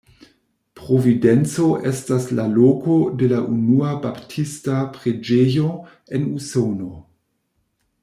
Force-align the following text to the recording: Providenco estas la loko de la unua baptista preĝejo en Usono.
Providenco 0.79 1.65
estas 1.89 2.25
la 2.39 2.47
loko 2.55 2.97
de 3.21 3.29
la 3.35 3.43
unua 3.59 3.93
baptista 4.09 4.81
preĝejo 4.99 5.71
en 6.19 6.27
Usono. 6.41 6.95